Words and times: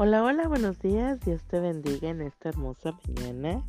Hola, 0.00 0.22
hola, 0.22 0.46
buenos 0.46 0.78
días. 0.78 1.18
Dios 1.22 1.42
te 1.48 1.58
bendiga 1.58 2.08
en 2.08 2.22
esta 2.22 2.50
hermosa 2.50 2.96
mañana. 3.04 3.66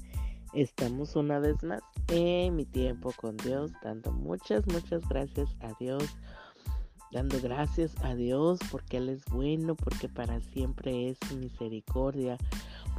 Estamos 0.53 1.15
una 1.15 1.39
vez 1.39 1.63
más 1.63 1.81
en 2.07 2.55
mi 2.55 2.65
tiempo 2.65 3.11
con 3.17 3.35
Dios, 3.37 3.71
dando 3.81 4.11
muchas, 4.11 4.63
muchas 4.67 5.09
gracias 5.09 5.49
a 5.61 5.73
Dios. 5.79 6.03
Dando 7.11 7.41
gracias 7.41 7.95
a 8.03 8.13
Dios 8.13 8.59
porque 8.69 8.97
Él 8.97 9.09
es 9.09 9.25
bueno, 9.25 9.73
porque 9.73 10.07
para 10.07 10.39
siempre 10.39 11.09
es 11.09 11.17
misericordia. 11.35 12.37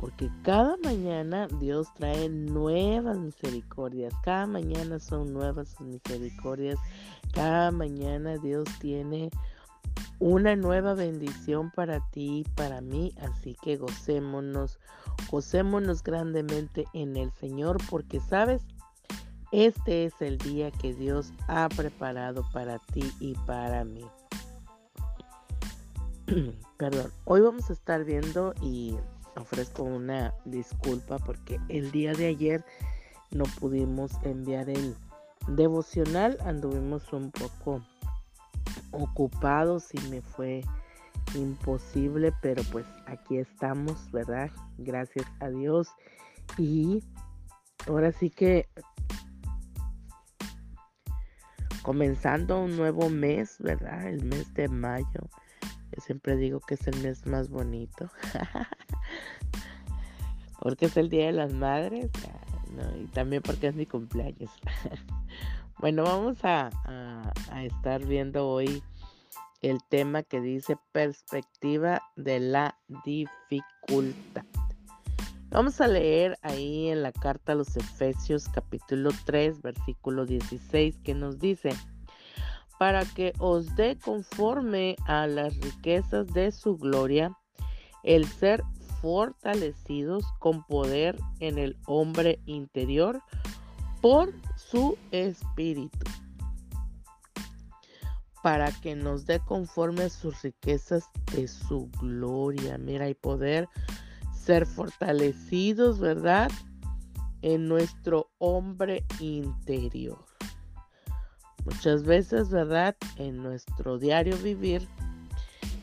Porque 0.00 0.28
cada 0.42 0.76
mañana 0.82 1.46
Dios 1.60 1.86
trae 1.94 2.28
nuevas 2.28 3.16
misericordias. 3.16 4.12
Cada 4.24 4.48
mañana 4.48 4.98
son 4.98 5.32
nuevas 5.32 5.68
sus 5.68 5.86
misericordias. 5.86 6.80
Cada 7.32 7.70
mañana 7.70 8.38
Dios 8.38 8.64
tiene 8.80 9.30
una 10.20 10.54
nueva 10.54 10.94
bendición 10.94 11.70
para 11.70 12.00
ti 12.10 12.40
y 12.40 12.44
para 12.54 12.80
mí, 12.82 13.12
así 13.22 13.56
que 13.62 13.76
gocémonos, 13.76 14.78
gocémonos 15.30 16.02
grandemente 16.02 16.84
en 16.92 17.16
el 17.16 17.32
Señor, 17.32 17.78
porque 17.88 18.20
sabes, 18.20 18.62
este 19.50 20.04
es 20.04 20.12
el 20.20 20.38
día 20.38 20.70
que 20.70 20.94
Dios 20.94 21.32
ha 21.48 21.68
preparado 21.70 22.44
para 22.52 22.78
ti 22.78 23.10
y 23.18 23.34
para 23.46 23.84
mí. 23.84 24.04
Perdón, 26.76 27.10
hoy 27.24 27.40
vamos 27.40 27.70
a 27.70 27.72
estar 27.72 28.04
viendo 28.04 28.54
y 28.62 28.96
ofrezco 29.36 29.82
una 29.84 30.34
disculpa 30.44 31.18
porque 31.18 31.58
el 31.68 31.90
día 31.92 32.12
de 32.12 32.26
ayer 32.26 32.64
no 33.30 33.44
pudimos 33.58 34.12
enviar 34.22 34.68
el 34.68 34.94
devocional, 35.48 36.36
anduvimos 36.44 37.10
un 37.12 37.30
poco 37.30 37.82
ocupados 38.92 39.94
y 39.94 40.00
me 40.08 40.22
fue 40.22 40.62
imposible, 41.34 42.32
pero 42.42 42.62
pues 42.72 42.86
aquí 43.06 43.38
estamos, 43.38 44.10
¿verdad? 44.10 44.50
Gracias 44.78 45.26
a 45.40 45.48
Dios. 45.48 45.88
Y 46.58 47.02
ahora 47.86 48.12
sí 48.12 48.30
que 48.30 48.68
comenzando 51.82 52.60
un 52.60 52.76
nuevo 52.76 53.08
mes, 53.08 53.56
¿verdad? 53.58 54.06
El 54.06 54.24
mes 54.24 54.52
de 54.54 54.68
mayo. 54.68 55.28
Yo 55.92 56.00
siempre 56.00 56.36
digo 56.36 56.60
que 56.60 56.74
es 56.74 56.86
el 56.86 57.02
mes 57.02 57.26
más 57.26 57.48
bonito. 57.48 58.10
porque 60.60 60.86
es 60.86 60.96
el 60.96 61.08
Día 61.08 61.26
de 61.26 61.32
las 61.32 61.52
Madres. 61.52 62.10
y 62.96 63.06
también 63.06 63.42
porque 63.42 63.68
es 63.68 63.74
mi 63.74 63.86
cumpleaños. 63.86 64.50
Bueno, 65.80 66.04
vamos 66.04 66.36
a, 66.42 66.68
estar 67.64 68.04
viendo 68.04 68.46
hoy 68.46 68.82
el 69.62 69.78
tema 69.88 70.22
que 70.22 70.42
dice 70.42 70.76
perspectiva 70.92 72.02
de 72.16 72.38
la 72.38 72.76
dificultad. 73.02 74.44
Vamos 75.48 75.80
a 75.80 75.88
leer 75.88 76.38
ahí 76.42 76.88
en 76.88 77.02
la 77.02 77.12
carta 77.12 77.52
a 77.52 77.54
los 77.54 77.74
Efesios 77.78 78.46
capítulo 78.50 79.08
3 79.24 79.62
versículo 79.62 80.26
16 80.26 80.98
que 81.02 81.14
nos 81.14 81.38
dice, 81.38 81.70
para 82.78 83.06
que 83.06 83.32
os 83.38 83.74
dé 83.74 83.96
conforme 83.96 84.96
a 85.06 85.26
las 85.26 85.56
riquezas 85.60 86.26
de 86.26 86.52
su 86.52 86.76
gloria 86.76 87.34
el 88.02 88.26
ser 88.26 88.62
fortalecidos 89.00 90.24
con 90.40 90.62
poder 90.62 91.18
en 91.38 91.56
el 91.56 91.78
hombre 91.86 92.38
interior 92.44 93.22
por 94.02 94.34
su 94.70 94.96
espíritu, 95.10 95.98
para 98.42 98.70
que 98.72 98.94
nos 98.94 99.26
dé 99.26 99.40
conforme 99.40 100.04
a 100.04 100.10
sus 100.10 100.42
riquezas 100.42 101.04
de 101.32 101.48
su 101.48 101.90
gloria. 102.00 102.78
Mira, 102.78 103.08
y 103.08 103.14
poder 103.14 103.68
ser 104.32 104.66
fortalecidos, 104.66 105.98
¿verdad? 105.98 106.50
En 107.42 107.68
nuestro 107.68 108.30
hombre 108.38 109.04
interior. 109.18 110.24
Muchas 111.64 112.04
veces, 112.04 112.48
¿verdad? 112.50 112.96
En 113.16 113.42
nuestro 113.42 113.98
diario 113.98 114.36
vivir, 114.38 114.88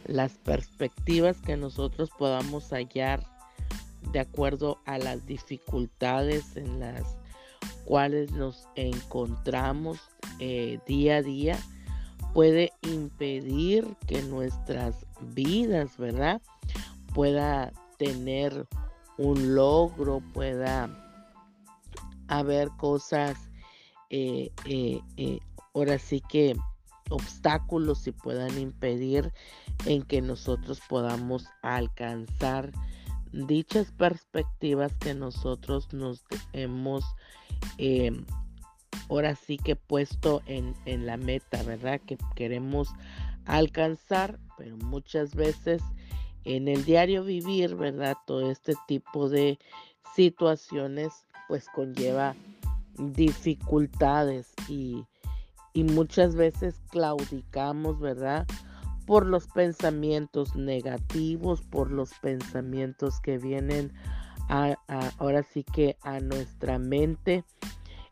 las 0.06 0.33
perspectivas 0.33 1.38
que 1.41 1.57
nosotros 1.57 2.09
podamos 2.17 2.69
hallar 2.72 3.23
de 4.12 4.19
acuerdo 4.19 4.79
a 4.85 4.97
las 4.97 5.25
dificultades 5.25 6.56
en 6.56 6.79
las 6.79 7.16
cuales 7.85 8.31
nos 8.31 8.68
encontramos 8.75 10.00
eh, 10.40 10.79
día 10.85 11.18
a 11.18 11.22
día 11.22 11.57
puede 12.34 12.72
impedir 12.84 13.88
que 14.06 14.22
nuestras 14.22 15.06
vidas, 15.22 15.97
¿verdad? 15.97 16.41
Pueda 17.13 17.72
tener 17.97 18.68
un 19.18 19.56
logro, 19.56 20.22
pueda 20.34 20.90
haber 22.28 22.69
cosas, 22.78 23.50
eh, 24.09 24.51
eh, 24.66 25.39
ahora 25.74 25.97
sí 25.97 26.22
que 26.29 26.56
obstáculos 27.09 28.06
y 28.07 28.12
puedan 28.12 28.57
impedir 28.59 29.34
en 29.85 30.03
que 30.03 30.22
nosotros 30.22 30.81
podamos 30.88 31.45
alcanzar 31.62 32.72
dichas 33.31 33.91
perspectivas 33.91 34.94
que 35.00 35.13
nosotros 35.13 35.91
nos 35.94 36.24
hemos 36.53 37.03
Em, 37.78 38.25
ahora 39.09 39.35
sí 39.35 39.57
que 39.57 39.75
puesto 39.75 40.41
en, 40.45 40.75
en 40.85 41.06
la 41.06 41.18
meta, 41.18 41.62
¿verdad? 41.63 42.00
Que 42.06 42.18
queremos 42.35 42.90
alcanzar, 43.45 44.40
pero 44.57 44.78
muchas 44.78 45.35
veces 45.35 45.81
en 46.44 46.68
el 46.68 46.85
diario 46.85 47.23
vivir, 47.23 47.75
¿verdad? 47.75 48.18
Todo 48.25 48.50
este 48.50 48.73
tipo 48.88 49.29
de 49.29 49.59
situaciones 50.16 51.13
pues 51.47 51.68
conlleva 51.73 52.35
dificultades 52.97 54.53
y, 54.68 55.06
y 55.74 55.84
muchas 55.84 56.35
veces 56.35 56.81
claudicamos, 56.89 58.00
¿verdad? 58.00 58.47
Por 59.06 59.25
los 59.25 59.47
pensamientos 59.47 60.56
negativos, 60.56 61.62
por 61.62 61.91
los 61.91 62.13
pensamientos 62.19 63.19
que 63.22 63.38
vienen 63.38 63.94
ahora 64.47 65.44
sí 65.44 65.63
que 65.63 65.97
a 66.02 66.19
nuestra 66.19 66.80
mente 66.80 67.44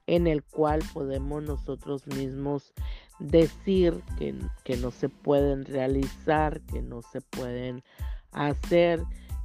en 0.07 0.27
el 0.27 0.43
cual 0.43 0.81
podemos 0.93 1.43
nosotros 1.43 2.05
mismos 2.07 2.73
decir 3.19 4.03
que, 4.17 4.35
que 4.63 4.77
no 4.77 4.91
se 4.91 5.09
pueden 5.09 5.65
realizar, 5.65 6.61
que 6.61 6.81
no 6.81 7.01
se 7.01 7.21
pueden 7.21 7.83
hacer, 8.31 9.01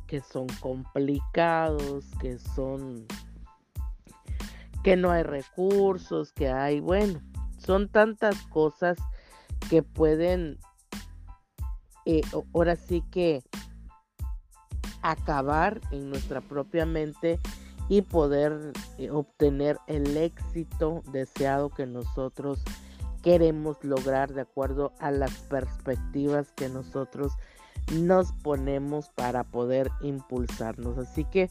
que 0.06 0.21
son 0.21 0.49
complicados, 0.61 2.06
que 2.21 2.39
son 2.39 3.06
que 4.83 4.97
no 4.97 5.11
hay 5.11 5.23
recursos, 5.23 6.33
que 6.33 6.49
hay, 6.49 6.81
bueno, 6.81 7.21
son 7.59 7.89
tantas 7.89 8.37
cosas 8.47 8.99
que 9.69 9.83
pueden, 9.83 10.59
eh, 12.06 12.23
ahora 12.55 12.77
sí 12.77 13.03
que 13.11 13.43
acabar 15.03 15.81
en 15.91 16.11
nuestra 16.11 16.41
propia 16.41 16.87
mente 16.87 17.38
y 17.88 18.03
poder 18.03 18.72
eh, 18.99 19.11
obtener 19.11 19.78
el 19.87 20.16
éxito 20.16 21.03
deseado 21.12 21.71
que 21.71 21.87
nosotros 21.87 22.62
queremos 23.22 23.83
lograr 23.83 24.33
de 24.33 24.43
acuerdo 24.43 24.93
a 24.99 25.11
las 25.11 25.33
perspectivas 25.43 26.53
que 26.53 26.69
nosotros 26.69 27.33
nos 27.93 28.33
ponemos 28.33 29.09
para 29.11 29.44
poder 29.44 29.91
impulsarnos. 30.03 30.99
Así 30.99 31.25
que 31.25 31.50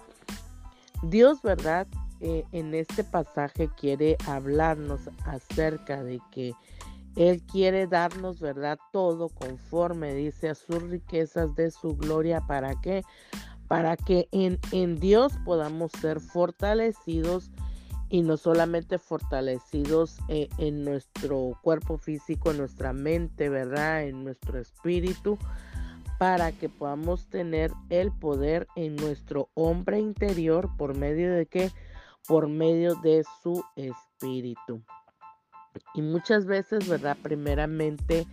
Dios, 1.04 1.42
¿verdad? 1.42 1.88
Eh, 2.22 2.46
en 2.52 2.74
este 2.74 3.04
pasaje 3.04 3.70
quiere 3.78 4.18
hablarnos 4.28 5.10
acerca 5.26 6.04
de 6.04 6.20
que 6.32 6.54
él 7.16 7.42
quiere 7.44 7.88
darnos, 7.88 8.40
¿verdad? 8.40 8.80
Todo 8.92 9.30
conforme, 9.30 10.14
dice, 10.14 10.50
a 10.50 10.56
sus 10.56 10.82
riquezas 10.84 11.56
de 11.56 11.72
su 11.72 11.96
gloria. 11.96 12.42
¿Para 12.42 12.80
qué? 12.82 13.04
Para 13.68 13.98
que 13.98 14.28
en, 14.32 14.60
en 14.72 15.00
Dios 15.00 15.34
podamos 15.46 15.92
ser 16.00 16.20
fortalecidos 16.20 17.52
y 18.10 18.24
no 18.24 18.38
solamente 18.38 18.98
fortalecidos 18.98 20.18
eh, 20.28 20.50
en 20.58 20.84
nuestro 20.84 21.58
cuerpo 21.62 21.98
físico, 21.98 22.52
en 22.52 22.58
nuestra 22.58 22.92
mente, 22.92 23.50
¿verdad? 23.50 24.04
En 24.04 24.24
nuestro 24.24 24.60
espíritu, 24.60 25.38
para 26.18 26.52
que 26.52 26.70
podamos 26.70 27.28
tener 27.28 27.72
el 27.90 28.12
poder 28.12 28.68
en 28.76 28.96
nuestro 28.96 29.50
hombre 29.54 30.00
interior 30.00 30.70
por 30.76 30.98
medio 30.98 31.32
de 31.34 31.46
qué? 31.46 31.72
Por 32.28 32.48
medio 32.48 32.96
de 32.96 33.24
su 33.44 33.64
espíritu. 33.76 34.82
Y 35.94 36.02
muchas 36.02 36.46
veces, 36.46 36.88
¿verdad? 36.88 37.18
Primeramente 37.22 38.26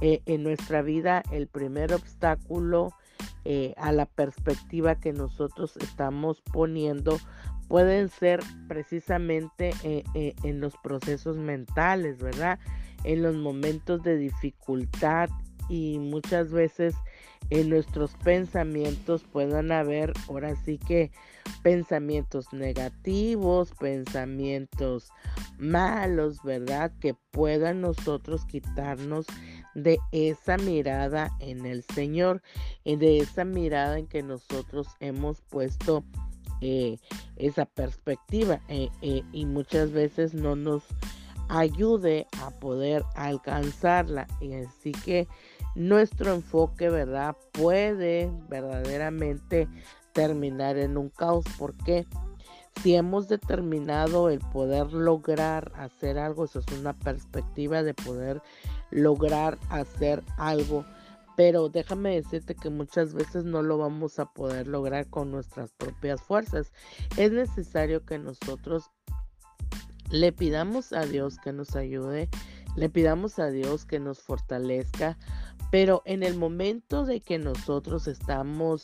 eh, 0.00 0.20
en 0.26 0.42
nuestra 0.42 0.82
vida 0.82 1.22
el 1.30 1.46
primer 1.46 1.94
obstáculo 1.94 2.92
eh, 3.44 3.72
a 3.78 3.92
la 3.92 4.04
perspectiva 4.06 5.00
que 5.00 5.12
nosotros 5.12 5.76
estamos 5.78 6.42
poniendo 6.52 7.18
pueden 7.68 8.08
ser 8.10 8.40
precisamente 8.68 9.74
eh, 9.82 10.34
en 10.42 10.60
los 10.60 10.76
procesos 10.76 11.36
mentales, 11.36 12.18
¿verdad? 12.18 12.58
En 13.04 13.22
los 13.22 13.34
momentos 13.36 14.02
de 14.02 14.16
dificultad 14.18 15.30
y 15.68 15.98
muchas 15.98 16.50
veces 16.50 16.94
en 17.50 17.70
nuestros 17.70 18.14
pensamientos 18.22 19.24
puedan 19.24 19.72
haber 19.72 20.12
ahora 20.28 20.54
sí 20.56 20.78
que 20.78 21.10
pensamientos 21.62 22.52
negativos, 22.52 23.72
pensamientos 23.78 25.10
malos, 25.58 26.42
¿verdad? 26.42 26.92
Que 27.00 27.14
puedan 27.30 27.80
nosotros 27.80 28.44
quitarnos 28.46 29.26
de 29.74 29.98
esa 30.12 30.56
mirada 30.56 31.30
en 31.40 31.66
el 31.66 31.82
Señor, 31.82 32.42
y 32.84 32.96
de 32.96 33.18
esa 33.18 33.44
mirada 33.44 33.98
en 33.98 34.06
que 34.06 34.22
nosotros 34.22 34.88
hemos 35.00 35.42
puesto 35.42 36.04
eh, 36.62 36.98
esa 37.36 37.66
perspectiva 37.66 38.60
eh, 38.68 38.88
eh, 39.02 39.22
y 39.32 39.44
muchas 39.44 39.92
veces 39.92 40.32
no 40.32 40.56
nos 40.56 40.82
ayude 41.48 42.26
a 42.42 42.50
poder 42.50 43.04
alcanzarla. 43.14 44.26
Y 44.40 44.54
así 44.54 44.92
que 44.92 45.28
nuestro 45.74 46.32
enfoque, 46.32 46.88
¿verdad? 46.88 47.36
Puede 47.52 48.30
verdaderamente 48.48 49.68
terminar 50.12 50.78
en 50.78 50.96
un 50.96 51.10
caos. 51.10 51.44
porque 51.58 52.06
Si 52.82 52.94
hemos 52.94 53.28
determinado 53.28 54.30
el 54.30 54.40
poder 54.40 54.92
lograr 54.92 55.72
hacer 55.76 56.18
algo, 56.18 56.44
eso 56.44 56.60
es 56.60 56.78
una 56.78 56.92
perspectiva 56.92 57.82
de 57.82 57.94
poder 57.94 58.42
lograr 58.90 59.58
hacer 59.70 60.22
algo. 60.36 60.84
Pero 61.36 61.68
déjame 61.68 62.14
decirte 62.14 62.54
que 62.54 62.70
muchas 62.70 63.12
veces 63.12 63.44
no 63.44 63.62
lo 63.62 63.76
vamos 63.76 64.18
a 64.18 64.26
poder 64.26 64.66
lograr 64.68 65.08
con 65.08 65.30
nuestras 65.30 65.72
propias 65.72 66.22
fuerzas. 66.22 66.72
Es 67.16 67.32
necesario 67.32 68.04
que 68.04 68.18
nosotros 68.18 68.90
le 70.10 70.32
pidamos 70.32 70.92
a 70.92 71.04
Dios 71.04 71.38
que 71.38 71.52
nos 71.52 71.76
ayude, 71.76 72.28
le 72.76 72.88
pidamos 72.88 73.38
a 73.38 73.48
Dios 73.48 73.84
que 73.84 73.98
nos 73.98 74.20
fortalezca, 74.20 75.18
pero 75.70 76.02
en 76.04 76.22
el 76.22 76.36
momento 76.36 77.04
de 77.04 77.20
que 77.20 77.38
nosotros 77.38 78.06
estamos 78.06 78.82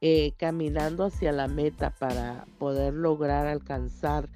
eh, 0.00 0.32
caminando 0.38 1.04
hacia 1.04 1.32
la 1.32 1.48
meta 1.48 1.90
para 1.90 2.46
poder 2.58 2.94
lograr 2.94 3.46
alcanzar 3.46 4.28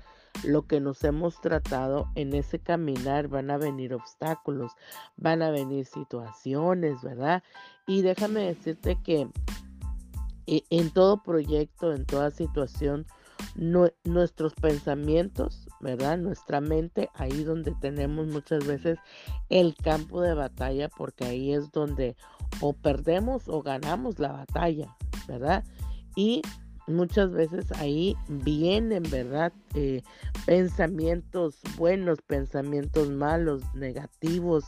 lo 0.43 0.67
que 0.67 0.81
nos 0.81 1.03
hemos 1.05 1.41
tratado, 1.41 2.09
en 2.17 2.35
ese 2.35 2.59
caminar 2.59 3.29
van 3.29 3.51
a 3.51 3.57
venir 3.57 3.95
obstáculos, 3.95 4.73
van 5.17 5.43
a 5.43 5.51
venir 5.51 5.87
situaciones, 5.87 7.03
¿verdad? 7.03 7.43
Y 7.87 8.03
déjame 8.03 8.41
decirte 8.41 8.99
que 9.03 9.29
eh, 10.47 10.63
en 10.71 10.91
todo 10.91 11.23
proyecto, 11.23 11.93
en 11.93 12.05
toda 12.05 12.31
situación, 12.31 13.07
nuestros 14.05 14.55
pensamientos, 14.55 15.69
¿verdad? 15.81 16.19
Nuestra 16.19 16.61
mente, 16.61 17.11
ahí 17.15 17.45
donde 17.45 17.73
tenemos 17.81 18.27
muchas 18.27 18.67
veces 18.67 18.99
el 19.49 19.75
campo 19.77 20.21
de 20.21 20.35
batalla, 20.35 20.89
porque 20.89 21.25
ahí 21.25 21.53
es 21.53 21.71
donde 21.71 22.17
o 22.61 22.73
perdemos 22.73 23.49
o 23.49 23.63
ganamos 23.63 24.19
la 24.19 24.33
batalla, 24.33 24.97
¿verdad? 25.27 25.65
Y 26.17 26.43
muchas 26.87 27.33
veces 27.33 27.71
ahí 27.73 28.17
vienen, 28.29 29.03
¿verdad? 29.11 29.53
Eh, 29.75 30.03
pensamientos 30.47 31.59
buenos, 31.77 32.21
pensamientos 32.23 33.11
malos, 33.11 33.63
negativos, 33.75 34.65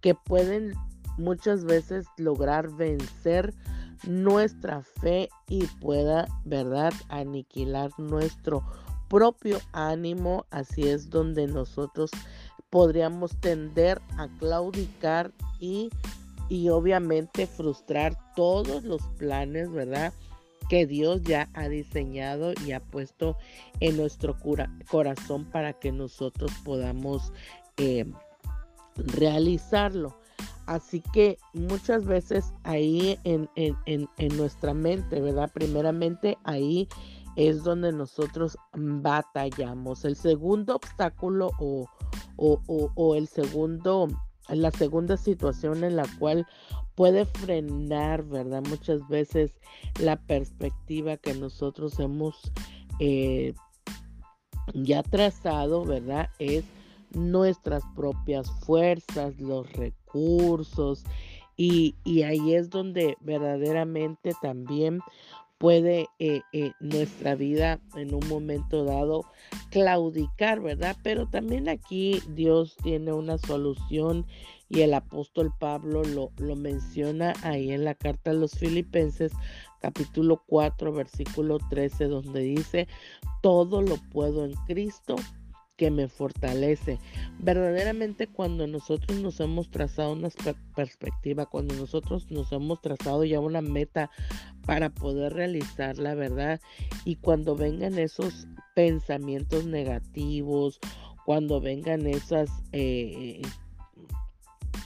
que 0.00 0.14
pueden 0.14 0.74
muchas 1.18 1.64
veces 1.64 2.06
lograr 2.18 2.70
vencer 2.74 3.54
nuestra 4.06 4.82
fe 5.00 5.28
y 5.48 5.64
pueda, 5.80 6.28
¿verdad?, 6.44 6.92
aniquilar 7.08 7.90
nuestro 7.98 8.62
propio 9.08 9.58
ánimo. 9.72 10.46
Así 10.50 10.88
es 10.88 11.10
donde 11.10 11.46
nosotros 11.46 12.10
podríamos 12.70 13.36
tender 13.40 14.00
a 14.18 14.28
claudicar 14.38 15.32
y, 15.60 15.90
y 16.48 16.68
obviamente 16.68 17.46
frustrar 17.46 18.16
todos 18.34 18.84
los 18.84 19.02
planes, 19.18 19.70
¿verdad? 19.70 20.12
que 20.68 20.86
Dios 20.86 21.22
ya 21.22 21.48
ha 21.54 21.68
diseñado 21.68 22.52
y 22.64 22.72
ha 22.72 22.80
puesto 22.80 23.36
en 23.80 23.96
nuestro 23.96 24.36
corazón 24.90 25.44
para 25.44 25.72
que 25.72 25.92
nosotros 25.92 26.50
podamos 26.64 27.32
eh, 27.76 28.04
realizarlo. 28.96 30.18
Así 30.66 31.00
que 31.12 31.38
muchas 31.52 32.04
veces 32.04 32.52
ahí 32.64 33.18
en, 33.22 33.48
nuestra 34.36 34.74
mente, 34.74 35.20
¿verdad? 35.20 35.50
Primeramente 35.54 36.38
ahí 36.42 36.88
es 37.36 37.62
donde 37.62 37.92
nosotros 37.92 38.58
batallamos. 38.74 40.04
El 40.04 40.16
segundo 40.16 40.74
obstáculo 40.74 41.52
o, 41.60 41.86
o, 42.36 43.14
el 43.14 43.28
segundo, 43.28 44.08
la 44.48 44.70
segunda 44.70 45.16
situación 45.16 45.84
en 45.84 45.96
la 45.96 46.06
cual 46.18 46.46
puede 46.94 47.26
frenar, 47.26 48.24
¿verdad? 48.24 48.62
Muchas 48.68 49.06
veces 49.08 49.58
la 50.00 50.16
perspectiva 50.16 51.16
que 51.16 51.34
nosotros 51.34 51.98
hemos 51.98 52.52
eh, 53.00 53.54
ya 54.74 55.02
trazado, 55.02 55.84
¿verdad? 55.84 56.30
Es 56.38 56.64
nuestras 57.12 57.82
propias 57.94 58.50
fuerzas, 58.64 59.38
los 59.40 59.70
recursos 59.72 61.04
y, 61.56 61.94
ahí 62.22 62.54
es 62.54 62.68
donde 62.68 63.16
verdaderamente 63.20 64.32
también 64.42 65.00
puede 65.58 66.06
eh, 66.18 66.42
eh, 66.52 66.72
nuestra 66.80 67.34
vida 67.34 67.80
en 67.96 68.14
un 68.14 68.26
momento 68.28 68.84
dado 68.84 69.24
claudicar, 69.70 70.60
¿verdad? 70.60 70.96
Pero 71.02 71.26
también 71.28 71.68
aquí 71.68 72.22
Dios 72.28 72.76
tiene 72.82 73.12
una 73.12 73.38
solución 73.38 74.26
y 74.68 74.82
el 74.82 74.94
apóstol 74.94 75.52
Pablo 75.58 76.02
lo, 76.04 76.30
lo 76.38 76.56
menciona 76.56 77.32
ahí 77.42 77.70
en 77.70 77.84
la 77.84 77.94
carta 77.94 78.30
a 78.32 78.34
los 78.34 78.52
filipenses 78.52 79.32
capítulo 79.80 80.42
4 80.46 80.92
versículo 80.92 81.58
13 81.70 82.06
donde 82.06 82.40
dice, 82.40 82.88
todo 83.42 83.82
lo 83.82 83.96
puedo 84.10 84.44
en 84.44 84.54
Cristo 84.66 85.16
que 85.76 85.90
me 85.90 86.08
fortalece. 86.08 86.98
Verdaderamente 87.38 88.26
cuando 88.26 88.66
nosotros 88.66 89.20
nos 89.20 89.40
hemos 89.40 89.70
trazado 89.70 90.12
una 90.12 90.28
perspectiva, 90.74 91.46
cuando 91.46 91.74
nosotros 91.74 92.30
nos 92.30 92.50
hemos 92.52 92.80
trazado 92.80 93.24
ya 93.24 93.40
una 93.40 93.60
meta 93.60 94.10
para 94.64 94.90
poder 94.90 95.34
realizar 95.34 95.98
la 95.98 96.14
verdad 96.14 96.60
y 97.04 97.16
cuando 97.16 97.56
vengan 97.56 97.98
esos 97.98 98.48
pensamientos 98.74 99.66
negativos, 99.66 100.80
cuando 101.24 101.60
vengan 101.60 102.06
esas 102.06 102.50
eh, 102.72 103.42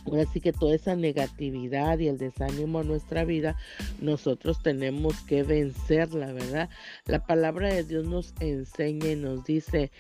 Ahora 0.07 0.25
sí 0.33 0.41
que 0.41 0.53
toda 0.53 0.75
esa 0.75 0.97
negatividad 0.97 1.99
y 1.99 2.09
el 2.09 2.19
desánimo 2.19 2.81
a 2.81 2.85
nuestra 2.85 3.25
vida, 3.25 3.57
nosotros 4.01 4.63
tenemos 4.63 5.21
que 5.23 5.43
vencerla, 5.43 6.33
¿verdad? 6.33 6.69
La 7.07 7.25
palabra 7.27 7.69
de 7.69 7.85
Dios 7.85 8.07
nos 8.07 8.35
enseña 8.41 9.11
y 9.11 9.17
nos 9.17 9.45
dice, 9.45 9.91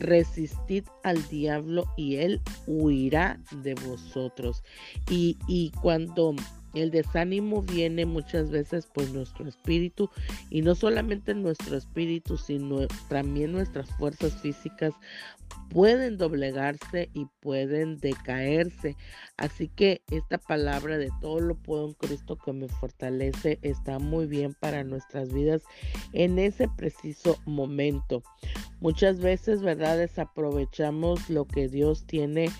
resistid 0.00 0.84
al 1.02 1.26
diablo 1.28 1.84
y 1.96 2.16
él 2.16 2.40
huirá 2.66 3.40
de 3.62 3.74
vosotros. 3.74 4.62
Y, 5.10 5.38
y 5.46 5.70
cuando 5.82 6.34
el 6.74 6.90
desánimo 6.90 7.62
viene 7.62 8.06
muchas 8.06 8.50
veces 8.50 8.88
pues 8.92 9.12
nuestro 9.12 9.48
espíritu 9.48 10.10
y 10.50 10.62
no 10.62 10.74
solamente 10.74 11.34
nuestro 11.34 11.76
espíritu 11.76 12.36
sino 12.36 12.86
también 13.08 13.52
nuestras 13.52 13.90
fuerzas 13.96 14.34
físicas 14.40 14.94
pueden 15.70 16.18
doblegarse 16.18 17.10
y 17.14 17.26
pueden 17.40 17.98
decaerse. 17.98 18.96
Así 19.36 19.68
que 19.68 20.02
esta 20.10 20.38
palabra 20.38 20.98
de 20.98 21.10
todo 21.20 21.40
lo 21.40 21.56
puedo 21.56 21.88
en 21.88 21.94
Cristo 21.94 22.36
que 22.36 22.52
me 22.52 22.68
fortalece 22.68 23.58
está 23.62 23.98
muy 23.98 24.26
bien 24.26 24.54
para 24.54 24.84
nuestras 24.84 25.32
vidas 25.32 25.62
en 26.12 26.38
ese 26.38 26.68
preciso 26.68 27.38
momento. 27.44 28.22
Muchas 28.80 29.18
veces, 29.18 29.62
¿verdad? 29.62 29.98
Desaprovechamos 29.98 31.28
lo 31.30 31.46
que 31.46 31.68
Dios 31.68 32.06
tiene 32.06 32.50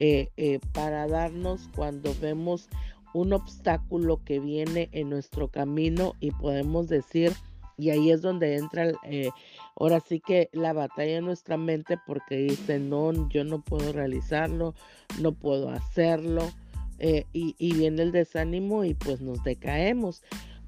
eh, 0.00 0.30
eh, 0.36 0.58
para 0.72 1.06
darnos 1.06 1.68
cuando 1.74 2.14
vemos 2.20 2.68
un 3.14 3.32
obstáculo 3.32 4.22
que 4.24 4.40
viene 4.40 4.88
en 4.92 5.10
nuestro 5.10 5.48
camino 5.48 6.14
y 6.20 6.30
podemos 6.30 6.88
decir, 6.88 7.32
y 7.78 7.90
ahí 7.90 8.10
es 8.10 8.22
donde 8.22 8.56
entra, 8.56 8.92
eh, 9.04 9.30
ahora 9.76 10.00
sí 10.00 10.20
que 10.20 10.48
la 10.52 10.72
batalla 10.72 11.18
en 11.18 11.24
nuestra 11.24 11.56
mente 11.56 11.98
porque 12.06 12.36
dice, 12.36 12.78
no, 12.78 13.28
yo 13.28 13.44
no 13.44 13.60
puedo 13.60 13.92
realizarlo, 13.92 14.74
no 15.20 15.32
puedo 15.32 15.70
hacerlo, 15.70 16.50
eh, 16.98 17.26
y, 17.32 17.56
y 17.58 17.74
viene 17.74 18.02
el 18.02 18.12
desánimo 18.12 18.84
y 18.84 18.94
pues 18.94 19.20
nos 19.20 19.42
decaemos. 19.42 20.22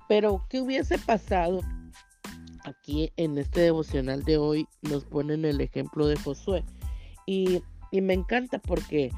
Pero, 0.08 0.44
¿qué 0.48 0.60
hubiese 0.60 0.98
pasado? 0.98 1.60
Aquí 2.64 3.12
en 3.16 3.38
este 3.38 3.60
devocional 3.60 4.24
de 4.24 4.38
hoy 4.38 4.66
nos 4.82 5.04
ponen 5.04 5.44
el 5.44 5.60
ejemplo 5.60 6.06
de 6.06 6.16
Josué. 6.16 6.64
Y, 7.26 7.62
y 7.90 8.00
me 8.00 8.14
encanta 8.14 8.58
porque 8.58 9.12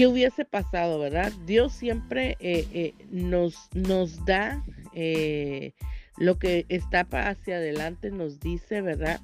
¿qué 0.00 0.06
hubiese 0.06 0.46
pasado, 0.46 0.98
verdad? 0.98 1.30
Dios 1.44 1.74
siempre 1.74 2.38
eh, 2.40 2.66
eh, 2.72 2.94
nos, 3.10 3.68
nos 3.74 4.24
da 4.24 4.64
eh, 4.94 5.74
lo 6.16 6.38
que 6.38 6.64
está 6.70 7.00
hacia 7.00 7.56
adelante, 7.56 8.10
nos 8.10 8.40
dice, 8.40 8.80
¿verdad? 8.80 9.20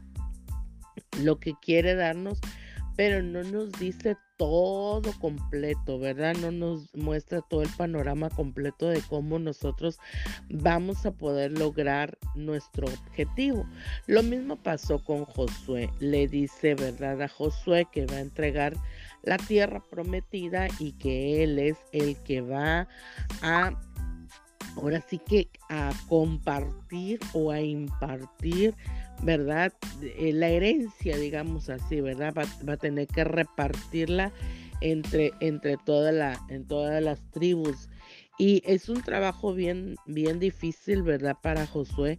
Lo 1.22 1.40
que 1.40 1.54
quiere 1.62 1.94
darnos, 1.94 2.40
pero 2.94 3.22
no 3.22 3.42
nos 3.42 3.72
dice 3.72 4.18
todo 4.36 5.12
completo, 5.18 5.98
¿verdad? 5.98 6.36
No 6.36 6.50
nos 6.50 6.94
muestra 6.94 7.40
todo 7.40 7.62
el 7.62 7.70
panorama 7.70 8.28
completo 8.28 8.90
de 8.90 9.00
cómo 9.08 9.38
nosotros 9.38 9.98
vamos 10.50 11.06
a 11.06 11.10
poder 11.12 11.58
lograr 11.58 12.18
nuestro 12.34 12.86
objetivo. 12.86 13.66
Lo 14.06 14.22
mismo 14.22 14.56
pasó 14.56 15.02
con 15.02 15.24
Josué. 15.24 15.88
Le 16.00 16.28
dice, 16.28 16.74
¿verdad? 16.74 17.22
A 17.22 17.28
Josué 17.28 17.86
que 17.90 18.04
va 18.04 18.16
a 18.16 18.20
entregar 18.20 18.74
la 19.26 19.36
tierra 19.36 19.82
prometida 19.90 20.68
y 20.78 20.92
que 20.92 21.42
él 21.42 21.58
es 21.58 21.76
el 21.92 22.16
que 22.22 22.40
va 22.40 22.88
a 23.42 23.78
ahora 24.76 25.02
sí 25.08 25.18
que 25.18 25.48
a 25.68 25.92
compartir 26.08 27.18
o 27.32 27.50
a 27.50 27.60
impartir 27.60 28.74
¿verdad? 29.22 29.72
Eh, 30.02 30.32
la 30.32 30.48
herencia, 30.48 31.16
digamos 31.16 31.68
así, 31.68 32.00
¿verdad? 32.00 32.34
Va, 32.36 32.72
a 32.72 32.76
tener 32.76 33.06
que 33.06 33.24
repartirla 33.24 34.32
entre, 34.80 35.32
entre 35.40 35.76
toda 35.76 36.12
la, 36.12 36.38
en 36.48 36.66
todas 36.66 37.02
las 37.02 37.20
tribus. 37.30 37.88
Y 38.38 38.62
es 38.66 38.88
un 38.88 39.02
trabajo 39.02 39.54
bien, 39.54 39.96
bien 40.06 40.38
difícil, 40.38 41.02
¿verdad? 41.02 41.36
Para 41.42 41.66
Josué, 41.66 42.18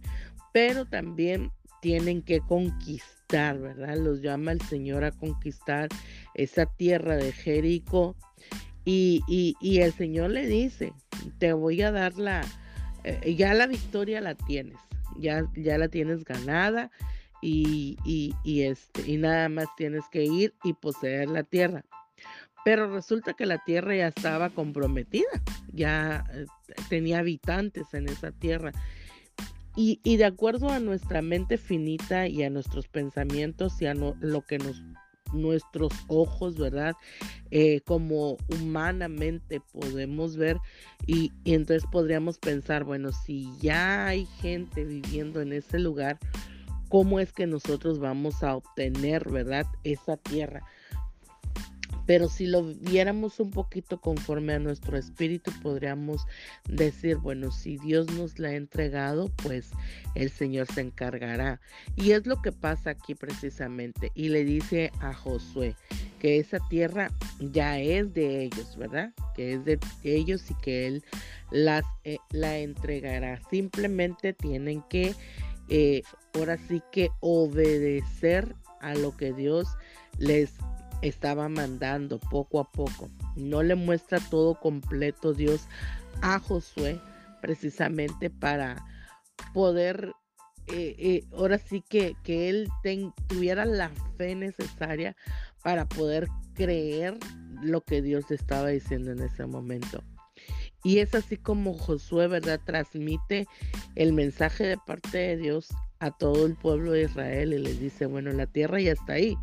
pero 0.52 0.84
también 0.84 1.52
tienen 1.80 2.22
que 2.22 2.40
conquistar, 2.40 3.17
Los 3.30 4.22
llama 4.22 4.52
el 4.52 4.60
Señor 4.62 5.04
a 5.04 5.10
conquistar 5.10 5.88
esa 6.34 6.66
tierra 6.66 7.16
de 7.16 7.32
Jericó. 7.32 8.16
Y, 8.84 9.54
el 9.62 9.92
Señor 9.92 10.30
le 10.30 10.46
dice, 10.46 10.94
te 11.38 11.52
voy 11.52 11.82
a 11.82 11.92
dar 11.92 12.16
la, 12.16 12.42
eh, 13.04 13.34
ya 13.34 13.52
la 13.52 13.66
victoria 13.66 14.22
la 14.22 14.34
tienes, 14.34 14.78
ya, 15.18 15.46
ya 15.54 15.76
la 15.76 15.88
tienes 15.88 16.24
ganada 16.24 16.90
este, 17.42 19.02
y 19.06 19.16
nada 19.18 19.48
más 19.48 19.66
tienes 19.76 20.04
que 20.10 20.24
ir 20.24 20.54
y 20.64 20.72
poseer 20.72 21.28
la 21.28 21.42
tierra. 21.42 21.84
Pero 22.64 22.90
resulta 22.90 23.34
que 23.34 23.46
la 23.46 23.58
tierra 23.58 23.94
ya 23.94 24.08
estaba 24.08 24.50
comprometida, 24.50 25.28
ya 25.72 26.24
eh, 26.32 26.46
tenía 26.88 27.20
habitantes 27.20 27.92
en 27.94 28.08
esa 28.08 28.32
tierra. 28.32 28.72
Y, 29.80 30.00
y, 30.02 30.16
de 30.16 30.24
acuerdo 30.24 30.70
a 30.70 30.80
nuestra 30.80 31.22
mente 31.22 31.56
finita 31.56 32.26
y 32.26 32.42
a 32.42 32.50
nuestros 32.50 32.88
pensamientos 32.88 33.80
y 33.80 33.86
a 33.86 33.94
lo 33.94 34.42
que 34.42 34.58
nos 34.58 34.82
nuestros 35.32 35.92
ojos, 36.08 36.56
¿verdad? 36.58 36.94
Eh, 37.50 37.80
como 37.82 38.36
humanamente 38.48 39.60
podemos 39.72 40.36
ver 40.36 40.58
y, 41.06 41.32
entonces 41.44 41.88
podríamos 41.90 42.38
pensar, 42.38 42.84
bueno, 42.84 43.12
si 43.12 43.48
ya 43.60 44.06
hay 44.06 44.26
gente 44.40 44.84
viviendo 44.84 45.40
en 45.40 45.52
ese 45.52 45.78
lugar, 45.78 46.18
¿cómo 46.88 47.20
es 47.20 47.32
que 47.32 47.46
nosotros 47.46 47.98
vamos 47.98 48.42
a 48.42 48.56
obtener, 48.56 49.30
¿verdad? 49.30 49.66
Esa 49.84 50.16
tierra. 50.16 50.62
Pero 52.08 52.30
si 52.30 52.46
lo 52.46 52.62
viéramos 52.62 53.38
un 53.38 53.50
poquito 53.50 54.00
conforme 54.00 54.54
a 54.54 54.58
nuestro 54.58 54.96
espíritu, 54.96 55.52
podríamos 55.60 56.24
decir, 56.66 57.18
bueno, 57.18 57.50
si 57.50 57.76
Dios 57.76 58.10
nos 58.14 58.38
la 58.38 58.48
ha 58.48 58.54
entregado, 58.54 59.30
pues 59.42 59.72
el 60.14 60.30
Señor 60.30 60.68
se 60.72 60.80
encargará. 60.80 61.60
Y 61.96 62.12
es 62.12 62.26
lo 62.26 62.40
que 62.40 62.50
pasa 62.50 62.88
aquí 62.88 63.14
precisamente. 63.14 64.10
Y 64.14 64.30
le 64.30 64.42
dice 64.44 64.90
a 65.00 65.12
Josué 65.12 65.76
que 66.18 66.38
esa 66.38 66.60
tierra 66.70 67.10
ya 67.40 67.78
es 67.78 68.14
de 68.14 68.44
ellos, 68.44 68.78
¿verdad? 68.78 69.12
Que 69.36 69.52
es 69.52 69.66
de 69.66 69.78
ellos 70.02 70.50
y 70.50 70.54
que 70.62 70.86
Él 70.86 71.04
las, 71.50 71.84
eh, 72.04 72.16
la 72.30 72.56
entregará. 72.56 73.38
Simplemente 73.50 74.32
tienen 74.32 74.82
que, 74.88 75.14
eh, 75.68 76.00
ahora 76.32 76.56
sí 76.68 76.80
que 76.90 77.10
obedecer 77.20 78.56
a 78.80 78.94
lo 78.94 79.14
que 79.14 79.34
Dios 79.34 79.68
les 80.16 80.54
estaba 81.02 81.48
mandando 81.48 82.18
poco 82.18 82.60
a 82.60 82.70
poco. 82.70 83.08
No 83.36 83.62
le 83.62 83.74
muestra 83.74 84.20
todo 84.20 84.54
completo 84.58 85.32
Dios 85.32 85.66
a 86.22 86.38
Josué 86.38 87.00
precisamente 87.40 88.30
para 88.30 88.84
poder, 89.54 90.12
eh, 90.66 90.96
eh, 90.98 91.24
ahora 91.32 91.58
sí 91.58 91.82
que, 91.88 92.16
que 92.24 92.48
él 92.48 92.68
tuviera 93.28 93.64
la 93.64 93.90
fe 94.16 94.34
necesaria 94.34 95.16
para 95.62 95.88
poder 95.88 96.28
creer 96.54 97.16
lo 97.62 97.80
que 97.82 98.02
Dios 98.02 98.30
estaba 98.30 98.68
diciendo 98.68 99.12
en 99.12 99.20
ese 99.20 99.46
momento. 99.46 100.02
Y 100.84 100.98
es 100.98 101.14
así 101.14 101.36
como 101.36 101.74
Josué, 101.74 102.28
¿verdad? 102.28 102.60
Transmite 102.64 103.46
el 103.96 104.12
mensaje 104.12 104.64
de 104.64 104.76
parte 104.76 105.18
de 105.18 105.36
Dios 105.36 105.68
a 105.98 106.10
todo 106.10 106.46
el 106.46 106.54
pueblo 106.54 106.92
de 106.92 107.02
Israel 107.02 107.52
y 107.52 107.58
les 107.58 107.80
dice, 107.80 108.06
bueno, 108.06 108.32
la 108.32 108.46
tierra 108.46 108.80
ya 108.80 108.92
está 108.92 109.14
ahí. 109.14 109.36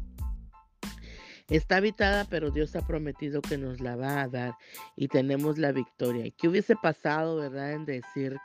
Está 1.50 1.78
habitada, 1.78 2.26
pero 2.26 2.50
Dios 2.50 2.76
ha 2.76 2.86
prometido 2.86 3.42
que 3.42 3.58
nos 3.58 3.80
la 3.80 3.96
va 3.96 4.22
a 4.22 4.28
dar 4.28 4.56
y 4.96 5.08
tenemos 5.08 5.60
la 5.60 5.72
victoria. 5.72 6.26
¿Y 6.26 6.32
qué 6.32 6.48
hubiese 6.48 6.76
pasado, 6.76 7.36
verdad, 7.38 7.74
en 7.74 7.86
decir 7.86 8.38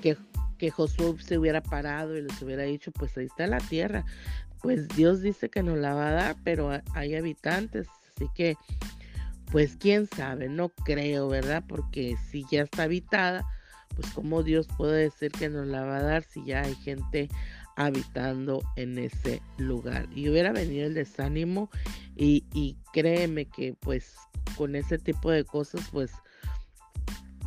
que, 0.00 0.16
que 0.56 0.70
Josué 0.70 1.16
se 1.20 1.36
hubiera 1.36 1.62
parado 1.62 2.16
y 2.16 2.22
les 2.22 2.40
hubiera 2.40 2.62
dicho, 2.62 2.90
pues 2.92 3.16
ahí 3.18 3.26
está 3.26 3.46
la 3.46 3.58
tierra? 3.58 4.06
Pues 4.62 4.88
Dios 4.88 5.20
dice 5.20 5.50
que 5.50 5.62
nos 5.62 5.76
la 5.76 5.92
va 5.92 6.08
a 6.08 6.12
dar, 6.12 6.36
pero 6.42 6.70
hay 6.94 7.14
habitantes, 7.14 7.86
así 8.14 8.28
que, 8.34 8.56
pues 9.52 9.76
quién 9.76 10.06
sabe, 10.06 10.48
no 10.48 10.70
creo, 10.70 11.28
¿verdad? 11.28 11.62
Porque 11.68 12.16
si 12.30 12.44
ya 12.50 12.62
está 12.62 12.84
habitada, 12.84 13.46
pues 13.94 14.10
cómo 14.12 14.42
Dios 14.42 14.68
puede 14.76 15.02
decir 15.02 15.32
que 15.32 15.48
nos 15.48 15.66
la 15.66 15.84
va 15.84 15.98
a 15.98 16.02
dar 16.02 16.22
si 16.22 16.44
ya 16.44 16.62
hay 16.62 16.74
gente 16.76 17.28
habitando 17.78 18.60
en 18.74 18.98
ese 18.98 19.40
lugar. 19.56 20.08
Y 20.14 20.28
hubiera 20.28 20.52
venido 20.52 20.86
el 20.86 20.94
desánimo 20.94 21.70
y, 22.16 22.76
créeme 22.92 23.46
que 23.46 23.74
pues 23.74 24.16
con 24.56 24.74
ese 24.74 24.98
tipo 24.98 25.30
de 25.30 25.44
cosas 25.44 25.88
pues 25.92 26.10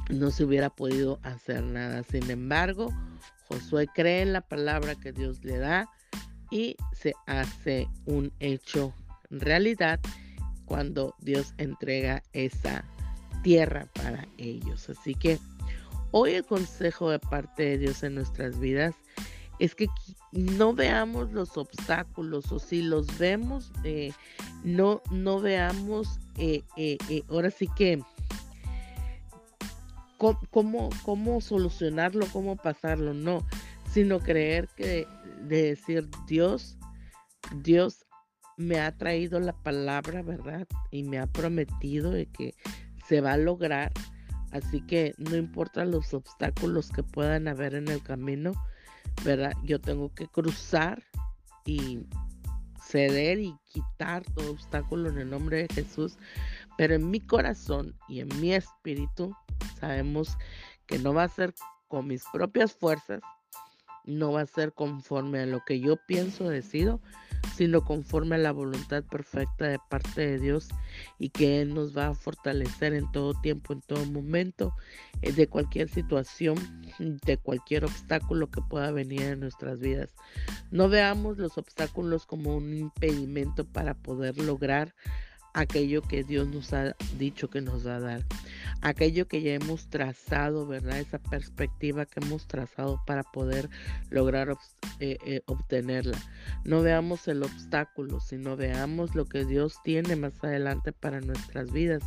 no 0.10 0.32
se 0.32 0.46
hubiera 0.46 0.70
podido 0.70 1.20
hacer 1.24 1.62
nada. 1.64 2.04
Sin 2.04 2.30
embargo, 2.32 2.94
Josué 3.50 3.88
cree 3.94 4.22
en 4.22 4.32
la 4.32 4.40
palabra 4.40 4.96
que 4.96 5.12
Dios 5.12 5.44
le 5.44 5.58
da 5.58 5.90
y 6.50 6.78
se 6.94 7.14
hace 7.28 7.88
un 8.06 8.32
hecho 8.40 8.94
realidad 9.30 10.00
cuando 10.66 11.14
Dios 11.20 11.54
entrega 11.58 12.24
esa 12.32 12.86
tierra 13.44 13.88
para 13.96 14.26
ellos. 14.38 14.90
Así 14.90 15.14
que 15.14 15.40
hoy 16.12 16.36
el 16.36 16.46
consejo 16.46 17.10
de 17.10 17.20
parte 17.20 17.64
de 17.64 17.78
Dios 17.80 18.04
en 18.04 18.16
nuestras 18.16 18.58
vidas 18.60 18.96
es 19.62 19.76
que 19.76 19.88
no 20.32 20.74
veamos 20.74 21.32
los 21.34 21.56
obstáculos 21.56 22.52
o 22.52 22.58
si 22.58 22.82
los 22.82 23.20
vemos, 23.20 23.72
eh, 23.84 24.12
no, 24.64 25.04
no 25.12 25.40
veamos, 25.40 26.20
eh, 26.40 26.64
eh, 26.78 26.98
ahora 27.30 27.52
sí 27.52 27.68
que, 27.76 28.02
cómo, 30.18 30.90
cómo 31.04 31.42
solucionarlo, 31.42 32.26
cómo 32.34 32.56
pasarlo, 32.56 33.14
no, 33.14 33.46
sino 33.92 34.20
creer 34.20 34.68
que 34.76 35.08
de 35.44 35.62
decir 35.62 36.10
Dios, 36.26 36.76
Dios 37.62 38.08
me 38.58 38.80
ha 38.80 38.92
traído 38.98 39.40
la 39.40 39.54
palabra, 39.54 40.24
¿verdad? 40.24 40.68
Y 40.90 41.04
me 41.04 41.20
ha 41.20 41.28
prometido 41.28 42.10
de 42.10 42.26
que 42.26 42.56
se 43.08 43.22
va 43.22 43.34
a 43.34 43.38
lograr. 43.38 43.92
Así 44.52 44.82
que 44.82 45.14
no 45.20 45.36
importa 45.36 45.86
los 45.86 46.16
obstáculos 46.16 46.90
que 46.90 47.04
puedan 47.04 47.48
haber 47.48 47.76
en 47.76 47.90
el 47.90 48.02
camino, 48.02 48.54
¿verdad? 49.24 49.54
Yo 49.64 49.80
tengo 49.80 50.14
que 50.14 50.28
cruzar 50.28 51.04
y 51.66 52.06
ceder 52.82 53.40
y 53.40 53.56
quitar 53.68 54.24
todo 54.36 54.52
obstáculo 54.52 55.10
en 55.10 55.18
el 55.18 55.30
nombre 55.30 55.68
de 55.68 55.74
Jesús, 55.74 56.18
pero 56.78 56.96
en 56.96 57.10
mi 57.10 57.20
corazón 57.20 57.96
y 58.10 58.20
en 58.20 58.28
mi 58.42 58.54
espíritu 58.54 59.36
sabemos 59.80 60.38
que 60.88 61.00
no 61.00 61.14
va 61.14 61.24
a 61.24 61.30
ser 61.30 61.54
con 61.88 62.08
mis 62.08 62.24
propias 62.34 62.74
fuerzas, 62.74 63.22
no 64.06 64.32
va 64.32 64.42
a 64.42 64.46
ser 64.46 64.74
conforme 64.74 65.40
a 65.40 65.46
lo 65.46 65.64
que 65.66 65.80
yo 65.80 65.98
pienso, 66.08 66.50
decido, 66.50 67.00
sino 67.56 67.84
conforme 67.84 68.36
a 68.36 68.40
la 68.40 68.52
voluntad 68.52 69.04
perfecta 69.04 69.68
de 69.68 69.80
parte 69.90 70.22
de 70.22 70.40
Dios 70.40 70.70
y 71.20 71.30
que 71.30 71.62
Él 71.62 71.74
nos 71.74 71.96
va 71.96 72.08
a 72.08 72.14
fortalecer 72.14 72.94
en 72.94 73.12
todo 73.12 73.34
tiempo, 73.42 73.74
en 73.74 73.82
todo 73.82 74.06
momento, 74.06 74.74
eh, 75.22 75.32
de 75.32 75.48
cualquier 75.48 75.90
situación, 75.90 76.58
de 77.00 77.38
cualquier 77.38 77.86
obstáculo 77.86 78.50
que 78.50 78.62
pueda 78.62 78.92
venir 78.92 79.22
en 79.24 79.40
nuestras 79.40 79.80
vidas. 79.80 80.16
No 80.72 80.90
veamos 80.90 81.38
los 81.38 81.58
obstáculos 81.58 82.26
como 82.26 82.56
un 82.56 82.74
impedimento 82.74 83.66
para 83.66 83.94
poder 83.96 84.38
lograr 84.38 84.94
aquello 85.54 86.02
que 86.02 86.24
Dios 86.24 86.48
nos 86.48 86.74
ha 86.74 86.96
dicho 87.18 87.50
que 87.50 87.62
nos 87.62 87.86
va 87.86 87.98
a 87.98 88.00
dar, 88.00 88.26
aquello 88.82 89.28
que 89.28 89.42
ya 89.42 89.54
hemos 89.54 89.88
trazado, 89.90 90.66
¿verdad? 90.66 91.00
Esa 91.00 91.20
perspectiva 91.20 92.06
que 92.06 92.20
hemos 92.20 92.48
trazado 92.48 93.02
para 93.06 93.24
poder 93.24 93.70
lograr 94.10 94.56
eh, 95.00 95.18
eh, 95.26 95.42
obtenerla. 95.46 96.18
No 96.64 96.82
veamos 96.82 97.28
el 97.28 97.44
obstáculo, 97.44 98.20
sino 98.20 98.56
veamos 98.56 99.16
lo 99.16 99.26
que 99.26 99.46
Dios 99.46 99.76
tiene 99.84 100.16
más 100.16 100.34
adelante 100.44 100.92
para 100.92 101.22
nuestras 101.22 101.72
vidas 101.72 102.04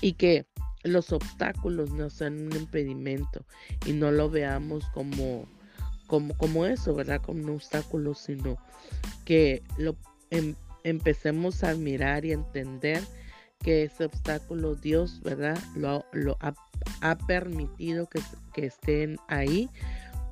y 0.00 0.14
que 0.14 0.46
los 0.84 1.12
obstáculos 1.12 1.90
no 1.90 2.10
sean 2.10 2.46
un 2.46 2.54
impedimento 2.54 3.44
y 3.86 3.92
no 3.92 4.10
lo 4.10 4.30
veamos 4.30 4.84
como 4.94 5.48
como, 6.06 6.36
como 6.36 6.66
eso, 6.66 6.94
¿verdad? 6.94 7.20
Como 7.20 7.42
un 7.42 7.50
obstáculo, 7.50 8.14
sino 8.14 8.56
que 9.24 9.62
lo, 9.76 9.96
em, 10.30 10.54
empecemos 10.86 11.64
a 11.64 11.74
mirar 11.74 12.24
y 12.24 12.32
entender 12.32 13.02
que 13.64 13.82
ese 13.82 14.04
obstáculo 14.04 14.76
Dios, 14.76 15.20
¿verdad? 15.22 15.58
Lo, 15.74 16.38
ha, 17.00 17.18
permitido 17.26 18.08
que, 18.08 18.20
que, 18.54 18.66
estén 18.66 19.16
ahí 19.26 19.68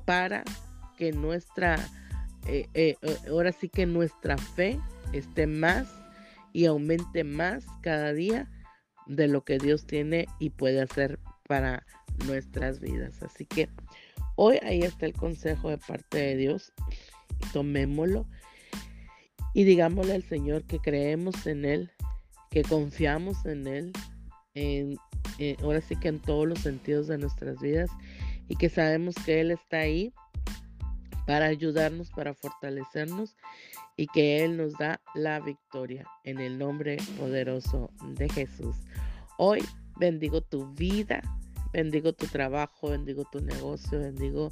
para 0.05 0.45
que 0.97 1.11
nuestra, 1.11 1.75
eh, 2.47 2.69
eh, 2.73 2.95
ahora 3.27 3.51
sí 3.51 3.67
que 3.67 3.85
nuestra 3.85 4.37
fe 4.37 4.79
esté 5.11 5.45
más 5.45 5.89
y 6.53 6.67
aumente 6.67 7.25
más 7.25 7.65
cada 7.81 8.13
día 8.13 8.49
de 9.07 9.27
lo 9.27 9.43
que 9.43 9.57
Dios 9.57 9.85
tiene 9.85 10.25
y 10.39 10.51
puede 10.51 10.81
hacer 10.81 11.19
para 11.49 11.85
nuestras 12.27 12.79
vidas. 12.79 13.21
Así 13.23 13.45
que 13.45 13.67
hoy 14.37 14.57
ahí 14.63 14.83
está 14.83 15.05
el 15.05 15.13
consejo 15.13 15.69
de 15.69 15.79
parte 15.79 16.17
de 16.17 16.37
Dios. 16.37 16.71
Tomémoslo 17.51 18.25
y 19.55 19.63
digámosle 19.63 20.13
al 20.13 20.23
Señor 20.23 20.65
que 20.65 20.79
creemos 20.79 21.47
en 21.47 21.63
Él, 21.63 21.91
que 22.51 22.61
confiamos 22.63 23.45
en 23.45 23.67
Él, 23.67 23.93
en, 24.53 24.97
ahora 25.63 25.79
sí 25.79 25.95
que 25.95 26.09
en 26.09 26.19
todos 26.19 26.45
los 26.45 26.59
sentidos 26.59 27.07
de 27.07 27.17
nuestras 27.17 27.61
vidas 27.61 27.89
y 28.49 28.57
que 28.57 28.67
sabemos 28.67 29.15
que 29.25 29.39
Él 29.39 29.51
está 29.51 29.77
ahí 29.77 30.13
para 31.25 31.45
ayudarnos, 31.45 32.11
para 32.11 32.33
fortalecernos 32.33 33.37
y 33.95 34.07
que 34.07 34.43
Él 34.43 34.57
nos 34.57 34.73
da 34.73 34.99
la 35.15 35.39
victoria 35.39 36.05
en 36.25 36.41
el 36.41 36.57
nombre 36.57 36.97
poderoso 37.17 37.91
de 38.09 38.27
Jesús. 38.27 38.75
Hoy 39.37 39.63
bendigo 39.97 40.41
tu 40.41 40.73
vida, 40.73 41.21
bendigo 41.71 42.11
tu 42.11 42.27
trabajo, 42.27 42.89
bendigo 42.89 43.23
tu 43.31 43.39
negocio, 43.39 44.01
bendigo 44.01 44.51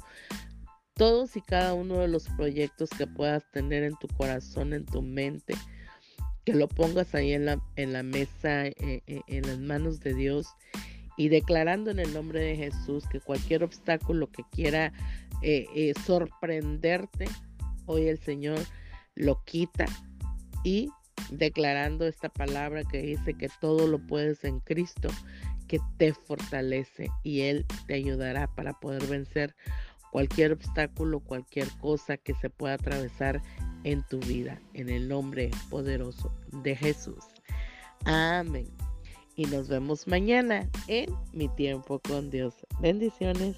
todos 0.94 1.36
y 1.36 1.40
cada 1.40 1.74
uno 1.74 1.98
de 1.98 2.08
los 2.08 2.28
proyectos 2.30 2.90
que 2.90 3.06
puedas 3.06 3.50
tener 3.50 3.82
en 3.82 3.96
tu 3.96 4.08
corazón, 4.08 4.72
en 4.72 4.84
tu 4.84 5.02
mente, 5.02 5.54
que 6.44 6.54
lo 6.54 6.68
pongas 6.68 7.14
ahí 7.14 7.32
en 7.32 7.46
la, 7.46 7.60
en 7.76 7.92
la 7.92 8.02
mesa, 8.02 8.66
eh, 8.66 9.02
eh, 9.06 9.20
en 9.26 9.46
las 9.46 9.58
manos 9.58 10.00
de 10.00 10.14
Dios 10.14 10.48
y 11.16 11.28
declarando 11.28 11.90
en 11.90 11.98
el 11.98 12.12
nombre 12.12 12.40
de 12.40 12.56
Jesús 12.56 13.04
que 13.08 13.20
cualquier 13.20 13.64
obstáculo 13.64 14.30
que 14.30 14.42
quiera 14.50 14.92
eh, 15.42 15.92
sorprenderte, 16.04 17.26
hoy 17.86 18.08
el 18.08 18.18
Señor 18.18 18.58
lo 19.14 19.42
quita 19.44 19.86
y 20.64 20.90
declarando 21.30 22.06
esta 22.06 22.28
palabra 22.28 22.82
que 22.84 22.98
dice 22.98 23.34
que 23.34 23.48
todo 23.60 23.86
lo 23.86 23.98
puedes 23.98 24.44
en 24.44 24.60
Cristo, 24.60 25.08
que 25.68 25.78
te 25.96 26.12
fortalece 26.12 27.08
y 27.22 27.42
Él 27.42 27.64
te 27.86 27.94
ayudará 27.94 28.46
para 28.54 28.74
poder 28.74 29.06
vencer 29.06 29.54
cualquier 30.14 30.52
obstáculo, 30.52 31.18
cualquier 31.18 31.66
cosa 31.80 32.16
que 32.16 32.34
se 32.34 32.48
pueda 32.48 32.74
atravesar 32.74 33.42
en 33.82 34.06
tu 34.06 34.20
vida, 34.20 34.60
en 34.72 34.88
el 34.88 35.08
nombre 35.08 35.50
poderoso 35.70 36.32
de 36.62 36.76
Jesús. 36.76 37.24
Amén. 38.04 38.68
Y 39.34 39.46
nos 39.46 39.66
vemos 39.66 40.06
mañana 40.06 40.70
en 40.86 41.10
mi 41.32 41.48
tiempo 41.48 41.98
con 41.98 42.30
Dios. 42.30 42.54
Bendiciones. 42.78 43.56